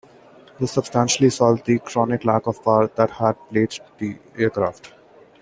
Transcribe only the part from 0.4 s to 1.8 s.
This substantially solved the